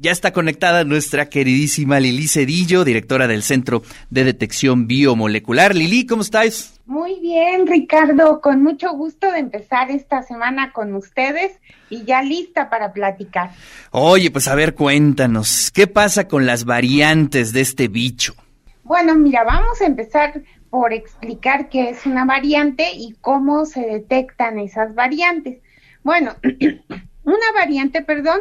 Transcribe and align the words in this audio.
Ya 0.00 0.10
está 0.10 0.32
conectada 0.32 0.82
nuestra 0.82 1.28
queridísima 1.28 2.00
Lili 2.00 2.26
Cedillo, 2.26 2.82
directora 2.82 3.28
del 3.28 3.44
Centro 3.44 3.82
de 4.10 4.24
Detección 4.24 4.88
Biomolecular. 4.88 5.72
Lili, 5.76 6.04
¿cómo 6.04 6.22
estás? 6.22 6.80
Muy 6.84 7.20
bien, 7.20 7.64
Ricardo, 7.64 8.40
con 8.40 8.60
mucho 8.60 8.90
gusto 8.94 9.30
de 9.30 9.38
empezar 9.38 9.92
esta 9.92 10.24
semana 10.24 10.72
con 10.72 10.96
ustedes 10.96 11.60
y 11.90 12.02
ya 12.02 12.22
lista 12.22 12.68
para 12.70 12.92
platicar. 12.92 13.52
Oye, 13.92 14.32
pues 14.32 14.48
a 14.48 14.56
ver, 14.56 14.74
cuéntanos, 14.74 15.70
¿qué 15.70 15.86
pasa 15.86 16.26
con 16.26 16.44
las 16.44 16.64
variantes 16.64 17.52
de 17.52 17.60
este 17.60 17.86
bicho? 17.86 18.34
Bueno, 18.82 19.14
mira, 19.14 19.44
vamos 19.44 19.80
a 19.80 19.86
empezar 19.86 20.42
por 20.70 20.92
explicar 20.92 21.68
qué 21.68 21.90
es 21.90 22.04
una 22.04 22.24
variante 22.24 22.90
y 22.96 23.14
cómo 23.20 23.64
se 23.64 23.82
detectan 23.82 24.58
esas 24.58 24.92
variantes. 24.96 25.60
Bueno, 26.02 26.34
una 27.22 27.52
variante, 27.54 28.02
perdón, 28.02 28.40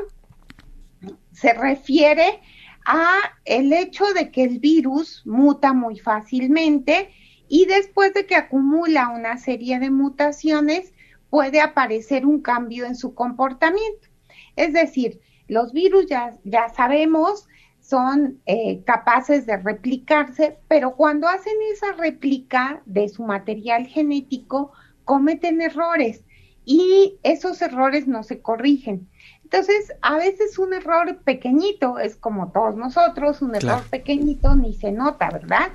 se 1.33 1.53
refiere 1.53 2.39
a 2.85 3.17
el 3.45 3.73
hecho 3.73 4.05
de 4.13 4.31
que 4.31 4.43
el 4.43 4.59
virus 4.59 5.23
muta 5.25 5.73
muy 5.73 5.99
fácilmente 5.99 7.09
y 7.47 7.65
después 7.65 8.13
de 8.13 8.25
que 8.25 8.35
acumula 8.35 9.09
una 9.09 9.37
serie 9.37 9.79
de 9.79 9.89
mutaciones 9.89 10.93
puede 11.29 11.61
aparecer 11.61 12.25
un 12.25 12.41
cambio 12.41 12.85
en 12.85 12.95
su 12.95 13.13
comportamiento. 13.13 14.07
Es 14.55 14.73
decir, 14.73 15.19
los 15.47 15.73
virus 15.73 16.05
ya, 16.07 16.37
ya 16.43 16.69
sabemos 16.69 17.47
son 17.79 18.41
eh, 18.45 18.81
capaces 18.85 19.45
de 19.45 19.57
replicarse, 19.57 20.57
pero 20.67 20.95
cuando 20.95 21.27
hacen 21.27 21.53
esa 21.73 21.91
réplica 21.93 22.81
de 22.85 23.09
su 23.09 23.23
material 23.23 23.87
genético, 23.87 24.71
cometen 25.03 25.61
errores 25.61 26.23
y 26.65 27.19
esos 27.23 27.61
errores 27.61 28.07
no 28.07 28.23
se 28.23 28.41
corrigen. 28.41 29.09
Entonces, 29.53 29.93
a 30.01 30.17
veces 30.17 30.57
un 30.57 30.73
error 30.73 31.15
pequeñito 31.23 31.99
es 31.99 32.15
como 32.15 32.51
todos 32.51 32.75
nosotros, 32.75 33.39
un 33.43 33.55
error 33.55 33.83
pequeñito 33.91 34.55
ni 34.55 34.73
se 34.73 34.91
nota, 34.91 35.29
¿verdad? 35.29 35.67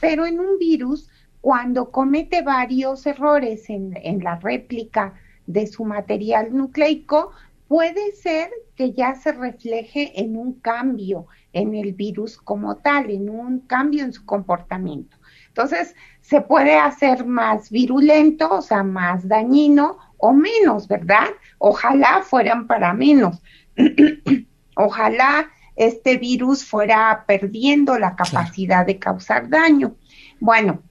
Pero 0.00 0.26
en 0.26 0.40
un 0.40 0.58
virus, 0.58 1.08
cuando 1.40 1.92
comete 1.92 2.42
varios 2.42 3.06
errores 3.06 3.70
en, 3.70 3.96
en 4.02 4.24
la 4.24 4.34
réplica 4.34 5.14
de 5.46 5.68
su 5.68 5.84
material 5.84 6.52
nucleico, 6.52 7.30
puede 7.68 8.10
ser 8.16 8.50
que 8.74 8.94
ya 8.94 9.14
se 9.14 9.30
refleje 9.30 10.20
en 10.20 10.36
un 10.36 10.54
cambio 10.54 11.26
en 11.52 11.76
el 11.76 11.92
virus 11.92 12.36
como 12.36 12.78
tal, 12.78 13.10
en 13.10 13.30
un 13.30 13.60
cambio 13.60 14.02
en 14.02 14.12
su 14.12 14.26
comportamiento. 14.26 15.16
Entonces, 15.46 15.94
se 16.20 16.40
puede 16.40 16.76
hacer 16.76 17.24
más 17.24 17.70
virulento, 17.70 18.50
o 18.50 18.60
sea, 18.60 18.82
más 18.82 19.28
dañino 19.28 19.98
o 20.20 20.32
menos, 20.32 20.88
¿verdad? 20.88 21.28
Ojalá 21.58 22.22
fueran 22.22 22.66
para 22.66 22.92
menos. 22.92 23.42
Ojalá 24.76 25.50
este 25.76 26.18
virus 26.18 26.64
fuera 26.64 27.24
perdiendo 27.26 27.98
la 27.98 28.14
capacidad 28.16 28.84
de 28.84 28.98
causar 28.98 29.48
daño. 29.48 29.96
Bueno, 30.38 30.82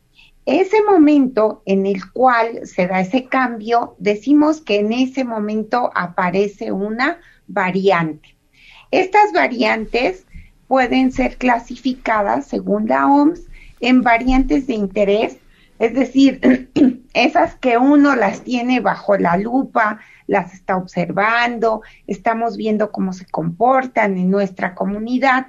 ese 0.46 0.82
momento 0.84 1.62
en 1.66 1.86
el 1.86 2.12
cual 2.12 2.66
se 2.66 2.88
da 2.88 3.02
ese 3.02 3.26
cambio, 3.26 3.96
decimos 4.00 4.62
que 4.62 4.80
en 4.80 4.94
ese 4.94 5.24
momento 5.24 5.92
aparece 5.94 6.72
una 6.72 7.20
variante. 7.48 8.36
Estas 8.90 9.32
variantes 9.32 10.26
pueden 10.68 11.12
ser 11.12 11.38
clasificadas, 11.38 12.48
según 12.48 12.88
la 12.88 13.08
OMS, 13.08 13.42
en 13.82 14.02
variantes 14.02 14.66
de 14.68 14.74
interés 14.74 15.38
es 15.80 15.94
decir, 15.94 16.70
esas 17.14 17.56
que 17.56 17.78
uno 17.78 18.16
las 18.16 18.44
tiene 18.44 18.82
bajo 18.82 19.18
la 19.18 19.38
lupa, 19.38 20.00
las 20.28 20.54
está 20.54 20.76
observando, 20.76 21.82
estamos 22.06 22.58
viendo 22.58 22.92
cómo 22.92 23.14
se 23.14 23.26
comportan 23.26 24.18
en 24.18 24.30
nuestra 24.30 24.76
comunidad, 24.76 25.48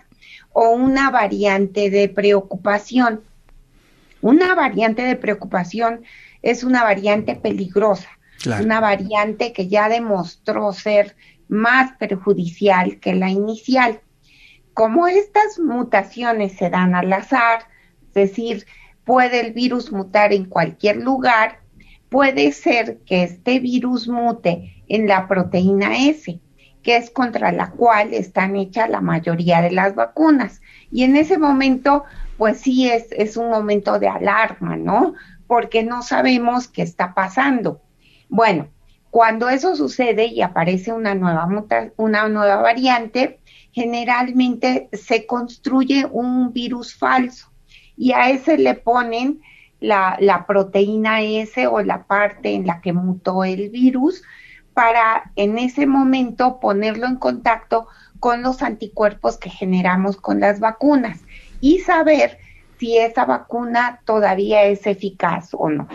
o 0.52 0.70
una 0.70 1.10
variante 1.10 1.90
de 1.90 2.08
preocupación. 2.08 3.22
Una 4.22 4.54
variante 4.54 5.02
de 5.02 5.16
preocupación 5.16 6.02
es 6.42 6.62
una 6.62 6.82
variante 6.82 7.34
peligrosa, 7.34 8.08
una 8.60 8.80
variante 8.80 9.52
que 9.52 9.68
ya 9.68 9.88
demostró 9.88 10.72
ser 10.72 11.16
más 11.48 11.92
perjudicial 11.98 13.00
que 13.00 13.14
la 13.14 13.30
inicial. 13.30 14.00
Como 14.74 15.08
estas 15.08 15.58
mutaciones 15.58 16.56
se 16.56 16.70
dan 16.70 16.94
al 16.94 17.12
azar, 17.12 17.64
es 18.08 18.14
decir, 18.14 18.66
puede 19.10 19.40
el 19.40 19.52
virus 19.52 19.90
mutar 19.90 20.32
en 20.32 20.44
cualquier 20.44 20.98
lugar, 20.98 21.58
puede 22.10 22.52
ser 22.52 22.98
que 22.98 23.24
este 23.24 23.58
virus 23.58 24.06
mute 24.06 24.84
en 24.86 25.08
la 25.08 25.26
proteína 25.26 26.06
S, 26.06 26.38
que 26.84 26.96
es 26.96 27.10
contra 27.10 27.50
la 27.50 27.72
cual 27.72 28.14
están 28.14 28.54
hechas 28.54 28.88
la 28.88 29.00
mayoría 29.00 29.62
de 29.62 29.72
las 29.72 29.96
vacunas. 29.96 30.62
Y 30.92 31.02
en 31.02 31.16
ese 31.16 31.38
momento, 31.38 32.04
pues 32.38 32.60
sí 32.60 32.88
es, 32.88 33.36
un 33.36 33.50
momento 33.50 33.98
de 33.98 34.06
alarma, 34.06 34.76
¿no? 34.76 35.14
Porque 35.48 35.82
no 35.82 36.02
sabemos 36.02 36.68
qué 36.68 36.82
está 36.82 37.12
pasando. 37.12 37.82
Bueno, 38.28 38.68
cuando 39.10 39.48
eso 39.48 39.74
sucede 39.74 40.26
y 40.26 40.40
aparece 40.40 40.92
una 40.92 41.16
nueva, 41.16 41.48
una 41.96 42.28
nueva 42.28 42.62
variante, 42.62 43.40
generalmente 43.72 44.88
se 44.92 45.26
construye 45.26 46.06
un 46.06 46.52
virus 46.52 46.94
falso 46.94 47.49
y 48.00 48.12
a 48.12 48.30
ese 48.30 48.56
le 48.56 48.72
ponen 48.72 49.42
la, 49.78 50.16
la, 50.20 50.46
proteína 50.46 51.20
S 51.20 51.66
o 51.66 51.82
la 51.82 52.04
parte 52.04 52.54
en 52.54 52.66
la 52.66 52.80
que 52.80 52.94
mutó 52.94 53.44
el 53.44 53.68
virus 53.68 54.22
para 54.72 55.30
en 55.36 55.58
ese 55.58 55.86
momento 55.86 56.60
ponerlo 56.60 57.06
en 57.06 57.16
contacto 57.16 57.88
con 58.18 58.42
los 58.42 58.62
anticuerpos 58.62 59.36
que 59.36 59.50
generamos 59.50 60.16
con 60.16 60.40
las 60.40 60.60
vacunas 60.60 61.20
y 61.60 61.80
saber 61.80 62.38
si 62.78 62.96
esa 62.96 63.26
vacuna 63.26 64.00
todavía 64.06 64.62
es 64.64 64.86
eficaz 64.86 65.50
o 65.52 65.68
no. 65.68 65.86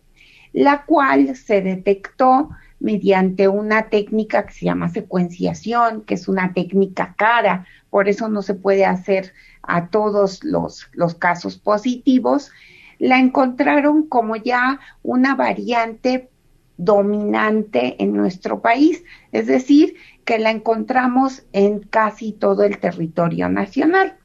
la 0.53 0.85
cual 0.85 1.35
se 1.35 1.61
detectó 1.61 2.51
mediante 2.79 3.47
una 3.47 3.89
técnica 3.89 4.45
que 4.45 4.53
se 4.53 4.65
llama 4.65 4.89
secuenciación, 4.89 6.01
que 6.01 6.13
es 6.13 6.27
una 6.27 6.53
técnica 6.53 7.15
cara, 7.17 7.65
por 7.89 8.07
eso 8.07 8.29
no 8.29 8.43
se 8.43 8.53
puede 8.53 8.85
hacer 8.85 9.33
a 9.63 9.87
todos 9.87 10.43
los, 10.43 10.87
los 10.93 11.15
casos 11.15 11.57
positivos, 11.57 12.51
la 12.99 13.19
encontraron 13.19 14.07
como 14.07 14.35
ya 14.35 14.79
una 15.03 15.35
variante 15.35 16.29
dominante 16.77 18.01
en 18.01 18.13
nuestro 18.13 18.61
país, 18.61 19.03
es 19.31 19.47
decir, 19.47 19.95
que 20.25 20.39
la 20.39 20.51
encontramos 20.51 21.43
en 21.53 21.79
casi 21.79 22.33
todo 22.33 22.63
el 22.63 22.79
territorio 22.79 23.49
nacional. 23.49 24.17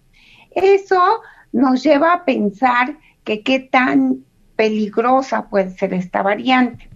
Eso 0.51 1.21
nos 1.53 1.83
lleva 1.83 2.13
a 2.13 2.25
pensar 2.25 2.99
que 3.25 3.43
qué 3.43 3.61
tan 3.61 4.25
peligrosa 4.57 5.49
puede 5.49 5.71
ser 5.71 5.95
esta 5.95 6.23
variante. 6.23 6.89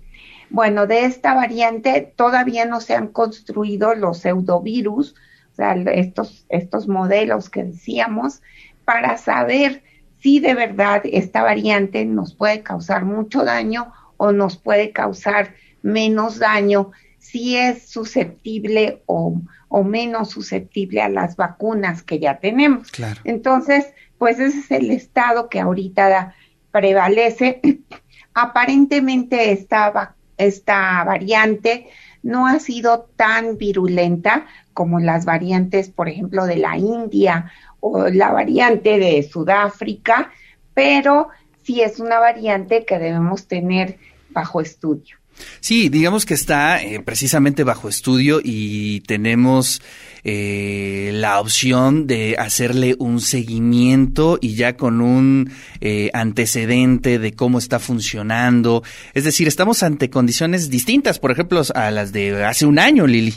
Bueno, 0.51 0.87
de 0.87 1.05
esta 1.05 1.35
variante 1.35 2.13
todavía 2.17 2.67
no 2.67 2.81
se 2.81 2.95
han 2.95 3.09
construido 3.09 3.95
los 3.95 4.19
pseudovirus, 4.19 5.15
o 5.53 5.55
sea, 5.57 5.73
estos, 5.73 6.47
estos 6.49 6.87
modelos 6.87 7.49
que 7.49 7.65
decíamos, 7.65 8.43
para 8.85 9.17
saber 9.17 9.83
si 10.21 10.41
de 10.41 10.55
verdad 10.55 11.03
esta 11.05 11.43
variante 11.43 12.05
nos 12.05 12.35
puede 12.35 12.63
causar 12.63 13.05
mucho 13.05 13.45
daño 13.45 13.93
o 14.17 14.33
nos 14.33 14.57
puede 14.57 14.93
causar 14.93 15.55
menos 15.83 16.39
daño 16.39 16.91
si 17.19 17.57
es 17.57 17.89
susceptible 17.89 19.03
o, 19.07 19.41
menos 19.85 20.31
susceptible 20.31 21.03
a 21.03 21.09
las 21.09 21.37
vacunas 21.37 22.03
que 22.03 22.19
ya 22.19 22.39
tenemos. 22.39 22.91
Entonces, 23.25 23.93
pues 24.17 24.39
ese 24.39 24.61
es 24.61 24.71
el 24.71 24.91
estado 24.91 25.49
que 25.49 25.61
ahorita 25.61 26.35
prevalece. 26.71 27.61
Aparentemente 28.35 29.53
esta, 29.53 30.15
esta 30.39 31.05
variante 31.05 31.89
no 32.23 32.47
ha 32.47 32.59
sido 32.59 33.09
tan 33.17 33.59
virulenta 33.59 34.47
como 34.73 34.99
las 34.99 35.25
variantes, 35.25 35.91
por 35.91 36.09
ejemplo, 36.09 36.47
de 36.47 36.57
la 36.57 36.77
India 36.77 37.51
o 37.81 38.09
la 38.09 38.33
variante 38.33 38.99
de 38.99 39.23
Sudáfrica, 39.23 40.31
pero 40.75 41.29
sí 41.63 41.81
es 41.83 42.01
una 42.01 42.19
variante 42.19 42.85
que 42.85 42.99
debemos 42.99 43.47
tener 43.47 43.99
bajo 44.31 44.61
estudio. 44.61 45.17
Sí, 45.61 45.89
digamos 45.89 46.25
que 46.25 46.35
está 46.35 46.83
eh, 46.83 47.01
precisamente 47.01 47.65
bajo 47.65 47.89
estudio 47.89 48.41
y 48.43 49.01
tenemos 49.01 49.83
eh, 50.25 51.11
la 51.15 51.41
opción 51.41 52.07
de 52.07 52.37
hacerle 52.39 52.97
un 52.99 53.21
seguimiento 53.21 54.39
y 54.41 54.55
ya 54.55 54.77
con 54.77 55.01
un 55.01 55.51
eh, 55.81 56.11
antecedente 56.15 57.19
de 57.19 57.33
cómo 57.35 57.59
está 57.59 57.79
funcionando. 57.79 58.83
Es 59.15 59.25
decir, 59.25 59.47
estamos 59.49 59.83
ante 59.83 60.11
condiciones 60.11 60.71
distintas, 60.71 61.19
por 61.19 61.31
ejemplo, 61.31 61.63
a 61.75 61.91
las 61.91 62.13
de 62.13 62.45
hace 62.45 62.67
un 62.67 62.79
año, 62.79 63.07
Lili. 63.07 63.35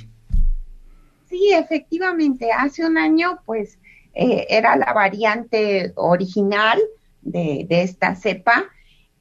Sí, 1.29 1.51
efectivamente, 1.53 2.47
hace 2.51 2.85
un 2.85 2.97
año 2.97 3.39
pues 3.45 3.77
era 4.13 4.75
la 4.75 4.93
variante 4.93 5.93
original 5.95 6.79
de, 7.21 7.65
de 7.69 7.83
esta 7.83 8.15
cepa 8.15 8.65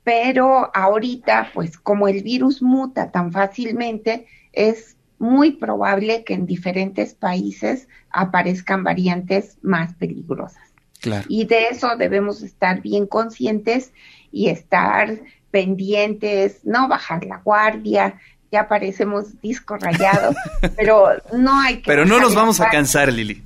pero 0.08 0.70
ahorita, 0.74 1.50
pues 1.52 1.76
como 1.76 2.08
el 2.08 2.22
virus 2.22 2.62
muta 2.62 3.10
tan 3.10 3.30
fácilmente, 3.30 4.26
es 4.54 4.96
muy 5.18 5.52
probable 5.52 6.24
que 6.24 6.32
en 6.32 6.46
diferentes 6.46 7.12
países 7.12 7.88
aparezcan 8.08 8.84
variantes 8.84 9.58
más 9.60 9.92
peligrosas. 9.96 10.62
Claro. 11.02 11.26
Y 11.28 11.44
de 11.44 11.66
eso 11.68 11.94
debemos 11.98 12.40
estar 12.42 12.80
bien 12.80 13.06
conscientes 13.06 13.92
y 14.32 14.48
estar 14.48 15.20
pendientes, 15.50 16.64
no 16.64 16.88
bajar 16.88 17.26
la 17.26 17.42
guardia, 17.44 18.18
ya 18.50 18.66
parecemos 18.66 19.38
discos 19.42 19.78
rayados, 19.78 20.34
pero 20.76 21.10
no 21.34 21.60
hay 21.60 21.82
que... 21.82 21.84
Pero 21.84 22.06
no 22.06 22.18
nos 22.18 22.34
vamos 22.34 22.62
a 22.62 22.70
cansar, 22.70 23.12
Lili. 23.12 23.42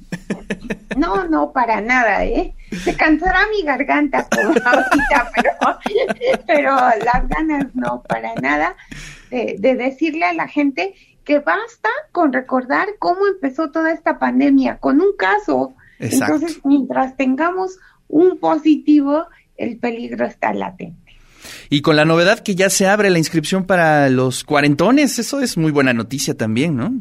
No, 0.97 1.27
no, 1.29 1.53
para 1.53 1.81
nada, 1.81 2.25
¿eh? 2.25 2.55
Se 2.85 2.97
cansará 2.97 3.47
mi 3.51 3.63
garganta 3.63 4.27
como 4.31 4.49
ahorita, 4.49 5.31
pero, 5.35 5.79
pero 6.47 6.77
las 6.77 7.29
ganas 7.29 7.75
no, 7.75 8.03
para 8.03 8.35
nada, 8.37 8.77
de, 9.31 9.57
decirle 9.77 10.27
a 10.27 10.33
la 10.33 10.49
gente 10.49 10.95
que 11.25 11.39
basta 11.39 11.89
con 12.11 12.33
recordar 12.33 12.89
cómo 12.99 13.27
empezó 13.27 13.71
toda 13.71 13.93
esta 13.93 14.19
pandemia, 14.19 14.79
con 14.79 15.01
un 15.01 15.17
caso. 15.17 15.75
Entonces, 15.99 16.61
mientras 16.65 17.17
tengamos 17.17 17.79
un 18.09 18.39
positivo, 18.39 19.27
el 19.57 19.79
peligro 19.79 20.27
está 20.27 20.53
latente. 20.53 20.99
Y 21.71 21.81
con 21.83 21.97
la 21.97 22.05
novedad 22.05 22.41
que 22.41 22.55
ya 22.55 22.71
se 22.71 22.87
abre 22.87 23.11
la 23.11 23.19
inscripción 23.19 23.65
para 23.65 24.09
los 24.09 24.45
cuarentones, 24.45 25.19
eso 25.19 25.41
es 25.41 25.57
muy 25.57 25.71
buena 25.71 25.93
noticia 25.93 26.37
también, 26.37 26.77
¿no? 26.77 26.93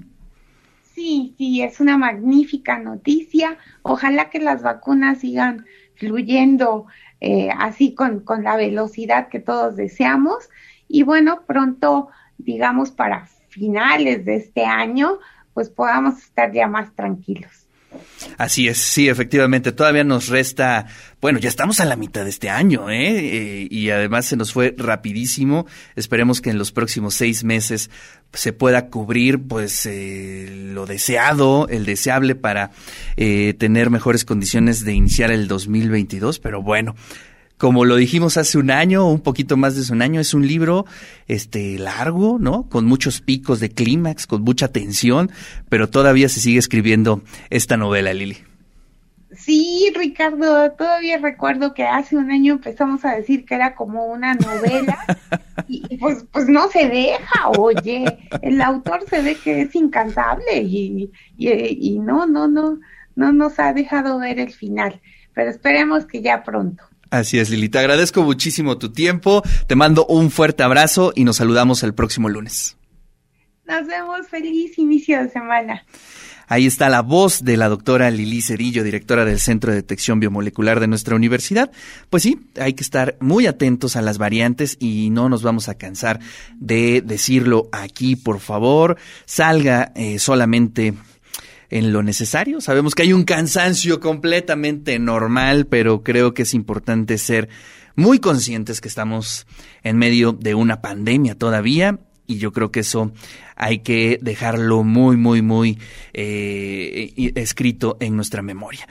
Sí, 1.01 1.33
sí, 1.35 1.63
es 1.63 1.79
una 1.79 1.97
magnífica 1.97 2.77
noticia. 2.77 3.57
Ojalá 3.81 4.29
que 4.29 4.37
las 4.39 4.61
vacunas 4.61 5.17
sigan 5.17 5.65
fluyendo 5.95 6.85
eh, 7.21 7.49
así 7.57 7.95
con, 7.95 8.19
con 8.19 8.43
la 8.43 8.55
velocidad 8.55 9.27
que 9.27 9.39
todos 9.39 9.75
deseamos. 9.75 10.47
Y 10.87 11.01
bueno, 11.01 11.41
pronto, 11.47 12.09
digamos, 12.37 12.91
para 12.91 13.25
finales 13.49 14.25
de 14.25 14.35
este 14.35 14.63
año, 14.63 15.17
pues 15.55 15.71
podamos 15.71 16.19
estar 16.19 16.51
ya 16.51 16.67
más 16.67 16.93
tranquilos. 16.93 17.67
Así 18.37 18.67
es, 18.67 18.77
sí, 18.77 19.09
efectivamente, 19.09 19.71
todavía 19.71 20.03
nos 20.03 20.27
resta, 20.27 20.87
bueno, 21.19 21.39
ya 21.39 21.49
estamos 21.49 21.79
a 21.79 21.85
la 21.85 21.95
mitad 21.95 22.23
de 22.23 22.29
este 22.29 22.49
año, 22.49 22.89
¿eh? 22.89 23.19
eh 23.19 23.67
y 23.69 23.89
además 23.89 24.25
se 24.25 24.37
nos 24.37 24.53
fue 24.53 24.73
rapidísimo. 24.77 25.65
Esperemos 25.95 26.41
que 26.41 26.49
en 26.49 26.57
los 26.57 26.71
próximos 26.71 27.13
seis 27.13 27.43
meses 27.43 27.89
se 28.33 28.53
pueda 28.53 28.89
cubrir, 28.89 29.39
pues, 29.39 29.85
eh, 29.85 30.49
lo 30.73 30.85
deseado, 30.85 31.67
el 31.67 31.85
deseable 31.85 32.35
para 32.35 32.71
eh, 33.17 33.53
tener 33.57 33.89
mejores 33.89 34.25
condiciones 34.25 34.85
de 34.85 34.93
iniciar 34.93 35.31
el 35.31 35.47
2022. 35.47 36.39
Pero 36.39 36.61
bueno, 36.61 36.95
como 37.61 37.85
lo 37.85 37.95
dijimos 37.95 38.37
hace 38.37 38.57
un 38.57 38.71
año, 38.71 39.07
un 39.07 39.19
poquito 39.19 39.55
más 39.55 39.75
de 39.75 39.93
un 39.93 40.01
año, 40.01 40.19
es 40.19 40.33
un 40.33 40.47
libro 40.47 40.87
este 41.27 41.77
largo, 41.77 42.39
¿no? 42.39 42.63
Con 42.63 42.87
muchos 42.87 43.21
picos 43.21 43.59
de 43.59 43.69
clímax, 43.69 44.25
con 44.25 44.41
mucha 44.41 44.69
tensión, 44.69 45.29
pero 45.69 45.87
todavía 45.87 46.27
se 46.27 46.39
sigue 46.39 46.57
escribiendo 46.57 47.21
esta 47.51 47.77
novela, 47.77 48.15
Lili. 48.15 48.39
Sí, 49.37 49.93
Ricardo, 49.95 50.71
todavía 50.71 51.19
recuerdo 51.19 51.75
que 51.75 51.83
hace 51.83 52.17
un 52.17 52.31
año 52.31 52.53
empezamos 52.53 53.05
a 53.05 53.13
decir 53.13 53.45
que 53.45 53.53
era 53.53 53.75
como 53.75 54.07
una 54.07 54.33
novela 54.33 54.97
y, 55.67 55.97
pues, 55.97 56.25
pues 56.31 56.47
no 56.47 56.67
se 56.67 56.89
deja, 56.89 57.49
oye, 57.59 58.05
el 58.41 58.59
autor 58.59 59.03
se 59.07 59.21
ve 59.21 59.35
que 59.35 59.61
es 59.61 59.75
incansable 59.75 60.63
y, 60.63 61.11
y, 61.37 61.49
y 61.79 61.99
no, 61.99 62.25
no, 62.25 62.47
no, 62.47 62.79
no 63.15 63.31
nos 63.31 63.59
ha 63.59 63.71
dejado 63.71 64.17
ver 64.17 64.39
el 64.39 64.51
final, 64.51 64.99
pero 65.35 65.51
esperemos 65.51 66.07
que 66.07 66.23
ya 66.23 66.43
pronto. 66.43 66.90
Así 67.11 67.39
es, 67.39 67.49
Lili. 67.49 67.67
Te 67.67 67.77
agradezco 67.77 68.23
muchísimo 68.23 68.77
tu 68.77 68.91
tiempo. 68.91 69.43
Te 69.67 69.75
mando 69.75 70.05
un 70.05 70.31
fuerte 70.31 70.63
abrazo 70.63 71.11
y 71.13 71.25
nos 71.25 71.37
saludamos 71.37 71.83
el 71.83 71.93
próximo 71.93 72.29
lunes. 72.29 72.77
Nos 73.65 73.85
vemos. 73.85 74.27
Feliz 74.29 74.77
inicio 74.77 75.21
de 75.21 75.29
semana. 75.29 75.83
Ahí 76.47 76.65
está 76.65 76.89
la 76.89 77.01
voz 77.01 77.43
de 77.43 77.57
la 77.57 77.69
doctora 77.69 78.11
Lili 78.11 78.41
Cerillo, 78.41 78.83
directora 78.83 79.25
del 79.25 79.39
Centro 79.39 79.71
de 79.71 79.77
Detección 79.77 80.19
Biomolecular 80.19 80.79
de 80.79 80.87
nuestra 80.87 81.15
universidad. 81.15 81.71
Pues 82.09 82.23
sí, 82.23 82.39
hay 82.59 82.73
que 82.73 82.83
estar 82.83 83.17
muy 83.19 83.45
atentos 83.45 83.95
a 83.95 84.01
las 84.01 84.17
variantes 84.17 84.77
y 84.79 85.09
no 85.11 85.29
nos 85.29 85.43
vamos 85.43 85.69
a 85.69 85.75
cansar 85.75 86.19
de 86.59 87.01
decirlo 87.01 87.69
aquí, 87.71 88.15
por 88.15 88.39
favor. 88.39 88.97
Salga 89.25 89.91
eh, 89.95 90.19
solamente 90.19 90.93
en 91.71 91.91
lo 91.91 92.03
necesario. 92.03 92.61
Sabemos 92.61 92.93
que 92.93 93.03
hay 93.03 93.13
un 93.13 93.23
cansancio 93.23 93.99
completamente 93.99 94.99
normal, 94.99 95.65
pero 95.65 96.03
creo 96.03 96.33
que 96.33 96.43
es 96.43 96.53
importante 96.53 97.17
ser 97.17 97.49
muy 97.95 98.19
conscientes 98.19 98.81
que 98.81 98.87
estamos 98.87 99.47
en 99.83 99.97
medio 99.97 100.33
de 100.33 100.53
una 100.53 100.81
pandemia 100.81 101.35
todavía 101.35 101.99
y 102.27 102.37
yo 102.37 102.51
creo 102.51 102.71
que 102.71 102.81
eso 102.81 103.11
hay 103.55 103.79
que 103.79 104.17
dejarlo 104.21 104.83
muy, 104.83 105.17
muy, 105.17 105.41
muy 105.41 105.77
eh, 106.13 107.31
escrito 107.35 107.97
en 107.99 108.15
nuestra 108.15 108.41
memoria. 108.41 108.87